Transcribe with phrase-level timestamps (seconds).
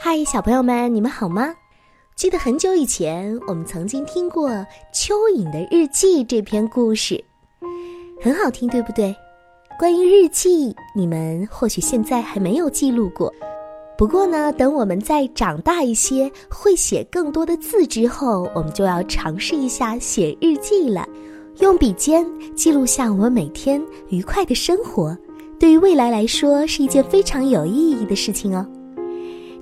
[0.00, 1.52] 嗨，小朋友们，你们好吗？
[2.14, 4.48] 记得很久以前，我们曾经听过
[4.94, 7.22] 《蚯蚓的日记》这篇故事，
[8.22, 9.12] 很好听，对不对？
[9.76, 13.34] 关于日记，你们或许现在还没有记录过。
[13.98, 21.04] 不过呢，等我们再长大一些，会写更多的字之后，我们就要尝试一下写日记了。
[21.58, 22.24] 用笔尖
[22.54, 25.18] 记录下我们每天愉快的生活，
[25.58, 28.64] 对于未来来说是一件非常有意义的事情哦。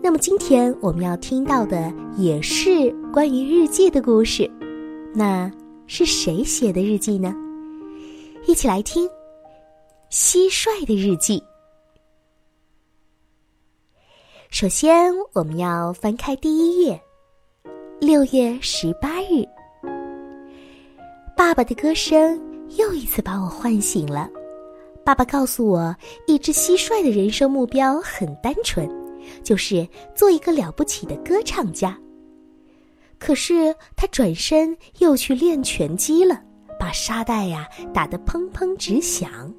[0.07, 4.49] 那么今天我们要听到的也是关于日记的故事，
[5.13, 5.51] 那
[5.89, 7.35] 是谁写的日记呢？
[8.47, 9.05] 一起来听
[10.09, 11.41] 《蟋蟀的日记》。
[14.49, 17.03] 首先，我们要翻开第一页，
[17.99, 19.45] 六月十八日，
[21.37, 22.41] 爸爸的歌声
[22.77, 24.31] 又一次把我唤醒了。
[25.05, 25.93] 爸爸告诉我，
[26.29, 28.89] 一只蟋蟀的人生目标很单纯。
[29.43, 31.99] 就是做一个了不起的歌唱家。
[33.19, 36.43] 可是他转身又去练拳击了，
[36.79, 39.53] 把沙袋呀打得砰砰直响。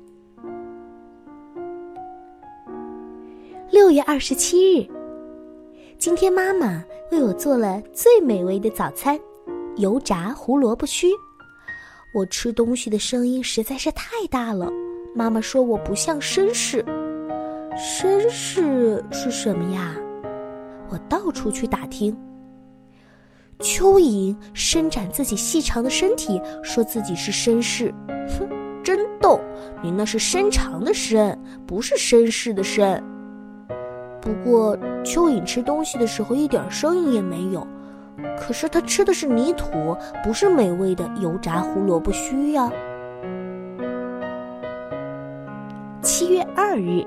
[3.72, 4.88] 六月二十七日，
[5.98, 9.20] 今天妈妈为我做了最美味的早餐——
[9.78, 11.08] 油炸胡萝卜须。
[12.14, 14.72] 我吃东西的声音实在是太大了，
[15.14, 16.86] 妈妈说我不像绅士。
[17.78, 19.96] 绅士是什么呀？
[20.90, 22.18] 我到处去打听。
[23.60, 27.94] 蚯蚓伸展自己细长的身体，说自己是绅士。
[28.08, 28.50] 哼，
[28.84, 29.40] 真逗！
[29.84, 33.00] 你那是伸长的伸，不是绅士的绅。
[34.22, 37.66] 不过蚯蚓吃东西的时候一点声音也没有，
[38.40, 42.72] 可是它吃的是泥土，不是美味的油炸胡萝卜须呀。
[46.02, 47.06] 七月二日。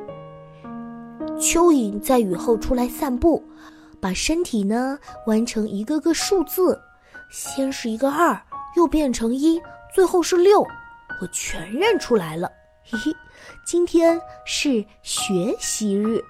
[1.41, 3.43] 蚯蚓在雨后出来散步，
[3.99, 6.79] 把身体呢弯成一个个数字，
[7.31, 8.39] 先是一个二，
[8.77, 9.59] 又变成一，
[9.95, 12.53] 最后是六，我全认出来了。
[12.85, 13.17] 嘿嘿，
[13.65, 16.23] 今天是学习日。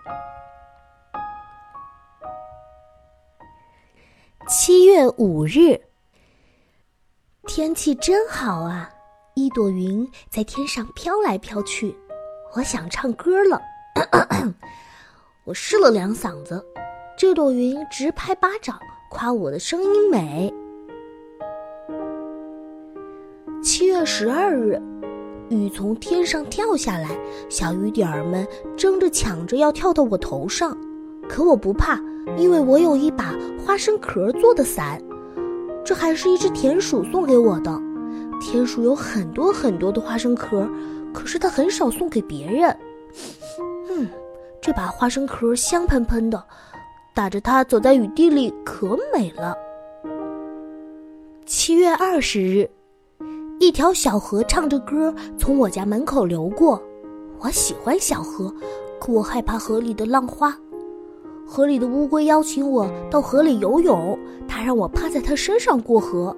[4.48, 5.80] 七月五日，
[7.46, 8.88] 天气真好啊，
[9.34, 11.96] 一朵云在天上飘来飘去，
[12.54, 13.60] 我想唱歌了。
[13.96, 14.54] 咳咳咳
[15.44, 16.62] 我试了两嗓子，
[17.16, 18.78] 这朵云直拍巴掌，
[19.10, 20.52] 夸我的声音美。
[23.62, 24.78] 七月十二日，
[25.48, 27.18] 雨从天上跳下来，
[27.48, 28.46] 小雨点儿们
[28.76, 30.76] 争着抢着要跳到我头上，
[31.26, 31.98] 可我不怕，
[32.36, 33.34] 因为我有一把
[33.64, 35.02] 花生壳做的伞，
[35.82, 37.80] 这还是一只田鼠送给我的。
[38.42, 40.68] 田鼠有很多很多的花生壳，
[41.14, 42.76] 可是它很少送给别人。
[44.62, 46.42] 这把花生壳香喷喷的，
[47.14, 49.56] 打着它走在雨地里可美了。
[51.46, 52.68] 七月二十日，
[53.58, 56.80] 一条小河唱着歌从我家门口流过。
[57.38, 58.54] 我喜欢小河，
[59.00, 60.54] 可我害怕河里的浪花。
[61.46, 64.16] 河里的乌龟邀请我到河里游泳，
[64.46, 66.36] 它让我趴在它身上过河。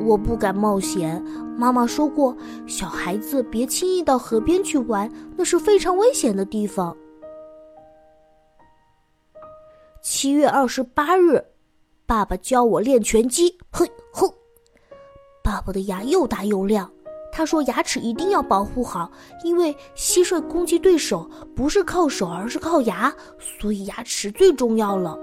[0.00, 1.22] 我不敢冒险，
[1.58, 2.34] 妈妈说过，
[2.66, 6.96] 小孩子别轻易到河边去玩，那是非常危险的地方。
[10.04, 11.42] 七月二十八日，
[12.04, 13.56] 爸爸教我练拳击。
[13.72, 14.34] 嘿吼！
[15.42, 16.88] 爸爸的牙又大又亮。
[17.32, 19.10] 他说牙齿一定要保护好，
[19.44, 21.26] 因为蟋蟀攻击对手
[21.56, 25.18] 不是靠手，而是靠牙，所以牙齿最重要了。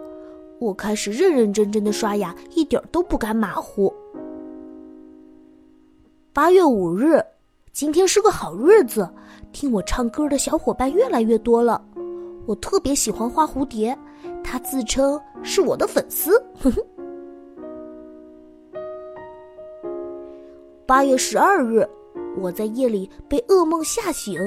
[0.58, 3.94] 我开始认认真真的刷牙，一点都不敢马虎。
[6.34, 7.24] 八月五日，
[7.72, 9.08] 今天是个好日子，
[9.52, 11.80] 听我唱歌的小伙伴越来越多了。
[12.48, 13.96] 我特别喜欢花蝴蝶。
[14.44, 16.32] 他自称是我的粉丝。
[20.86, 21.88] 八月十二日，
[22.38, 24.38] 我在夜里被噩梦吓醒，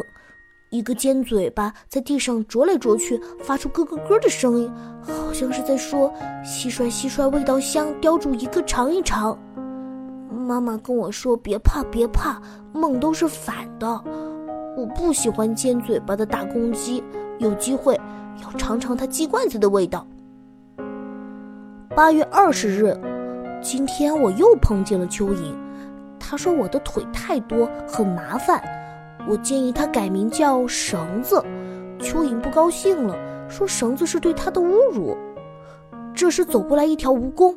[0.71, 4.71] 一个尖嘴巴在地上啄来啄去，发出咯咯咯的声音，
[5.03, 6.12] 好像是在说
[6.44, 9.38] ：“蟋蟀，蟋蟀，味道香，叼住一个尝一尝。”
[10.29, 12.38] 妈妈跟我说：“别怕，别怕，
[12.75, 13.88] 梦都是反的。”
[14.76, 17.02] 我不喜欢尖嘴巴的大公鸡，
[17.38, 17.99] 有机会。
[18.43, 20.07] 要尝尝它鸡冠子的味道。
[21.95, 22.99] 八月二十日，
[23.63, 25.55] 今天我又碰见了蚯蚓，
[26.19, 28.63] 他说我的腿太多，很麻烦。
[29.29, 31.43] 我建议他改名叫绳子，
[31.99, 33.17] 蚯蚓不高兴了，
[33.49, 35.17] 说绳子是对他的侮辱。
[36.15, 37.57] 这时走过来一条蜈蚣，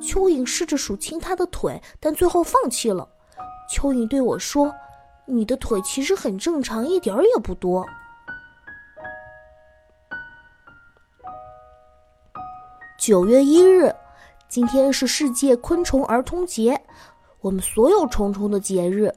[0.00, 3.08] 蚯蚓试着数清它的腿，但最后放弃了。
[3.70, 4.72] 蚯蚓对我说
[5.26, 7.86] ：“你的腿其实很正常，一点儿也不多。”
[13.06, 13.94] 九月一日，
[14.48, 16.80] 今天是世界昆虫儿童节，
[17.42, 19.12] 我们所有虫虫的节日。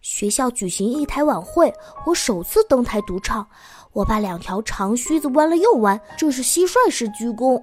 [0.00, 1.70] 学校举行一台晚会，
[2.06, 3.46] 我首次登台独唱。
[3.92, 7.62] 我把两条长须子弯了又弯，这是蟋蟀式鞠躬。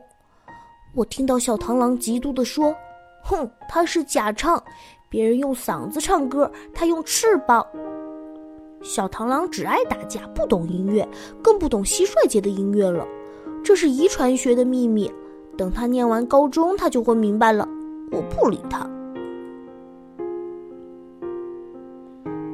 [0.94, 2.72] 我听到小螳螂嫉妒地说
[3.26, 4.64] ：“哼，他是假唱，
[5.10, 7.66] 别人用嗓子唱歌，他用翅膀。”
[8.84, 11.04] 小螳螂只爱打架，不懂音乐，
[11.42, 13.08] 更不懂蟋蟀节的音乐了。
[13.64, 15.12] 这是遗传学的秘密。
[15.58, 17.68] 等他念完高中，他就会明白了。
[18.12, 18.90] 我不理他。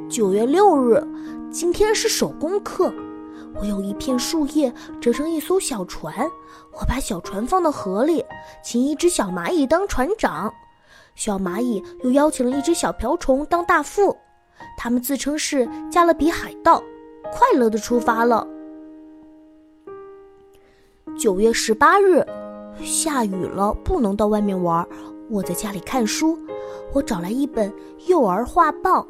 [0.10, 1.04] 九月六日，
[1.52, 2.94] 今天是手工课。
[3.60, 4.72] 我用一片树叶
[5.02, 6.14] 折成一艘小船，
[6.74, 8.24] 我把小船放到河里，
[8.64, 10.54] 请一只小蚂蚁当船长。
[11.16, 14.16] 小蚂蚁又邀请了一只小瓢虫当大副，
[14.78, 16.84] 他们自称是加勒比海盗，
[17.32, 18.48] 快乐的出发了。
[21.18, 22.24] 九月十八日，
[22.84, 24.88] 下雨了，不能到外面玩。
[25.30, 26.38] 我在家里看书，
[26.94, 27.74] 我找来一本
[28.08, 29.02] 幼儿画报，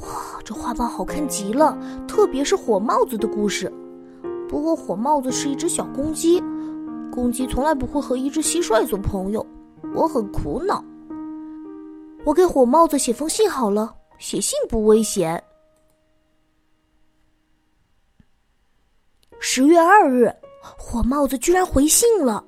[0.00, 1.76] 哇，这画报好看极了，
[2.06, 3.72] 特别是火帽子的故事。
[4.48, 6.40] 不过火帽子是一只小公鸡，
[7.10, 9.44] 公鸡从来不会和一只蟋蟀做朋友，
[9.94, 10.84] 我很苦恼。
[12.24, 15.42] 我给火帽子写封信好了，写信不危险。
[19.40, 20.32] 十月二日，
[20.78, 22.44] 火帽子居然回信了，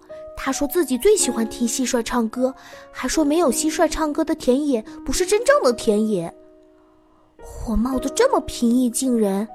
[0.48, 2.54] 他说自己最喜欢听蟋蟀唱歌，
[2.90, 6.34] 还说没有蟋蟀唱歌的田野不是真正的田野。
[7.36, 9.46] 火帽子这么平易近人。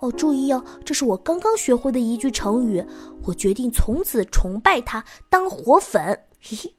[0.00, 2.82] 哦，注意哦，这是我刚刚学会的一句成语。
[3.24, 6.18] 我决定从此崇拜它，当火粉。
[6.40, 6.74] 嘿嘿，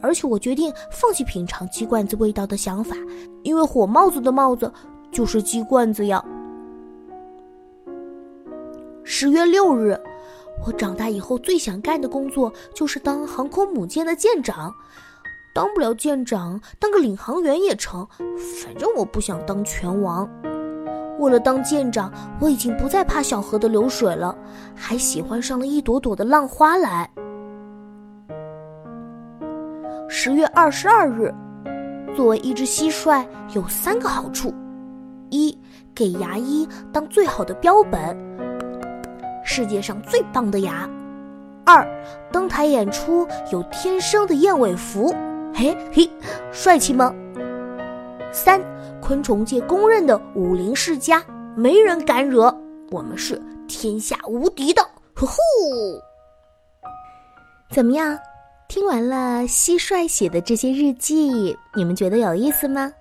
[0.00, 2.94] 而且我决定放弃品尝鸡冠子味道的想法，
[3.42, 4.72] 因为火帽子的帽子
[5.10, 6.24] 就是鸡冠子呀。
[9.02, 10.00] 十月六日，
[10.66, 14.74] 我长大以后最想干的工作就是当航空母舰的舰长。
[15.52, 18.06] 当不了舰长，当个领航员也成，
[18.62, 20.28] 反正我不想当拳王。
[21.18, 24.36] 为了当舰长，我已经不再怕小河的流水了，
[24.76, 27.10] 还喜欢上了一朵朵的浪花来。
[30.08, 31.34] 十月二十二日，
[32.14, 34.54] 作为一只蟋蟀，有三个好处：
[35.30, 35.58] 一，
[35.94, 38.16] 给牙医当最好的标本，
[39.52, 40.88] 世界上最棒的牙；
[41.66, 41.84] 二，
[42.30, 45.12] 登台演出有天生的燕尾服，
[45.52, 46.08] 嘿嘿，
[46.52, 47.12] 帅气吗？
[48.30, 48.60] 三。
[49.02, 51.20] 昆虫界公认的武林世家，
[51.56, 52.56] 没人敢惹，
[52.92, 54.86] 我们是天下无敌的。
[55.16, 55.32] 呼呼，
[57.72, 58.16] 怎么样？
[58.68, 62.92] 听完了蟋蟀写的这些日记，你们觉得有意思吗？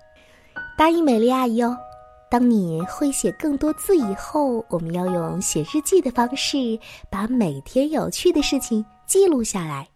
[0.76, 1.78] 答应美丽阿姨哦，
[2.32, 6.58] 当你会写更多字以后，我们要用写日记的方式，
[7.10, 9.88] 把每天有趣的事情记录下来。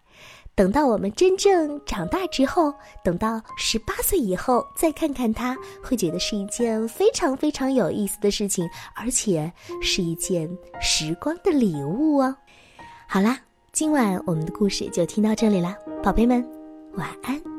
[0.56, 2.72] 等到我们真正长大之后，
[3.02, 10.48] 等到十八岁以后再看看它，会觉得是一件非常非常有意思的事情，而且是一件
[10.80, 12.36] 时光的礼物哦。
[13.08, 13.38] 好啦，
[13.72, 16.44] 今晚我们的故事就听到这里啦，宝贝们，
[16.96, 17.53] 晚安。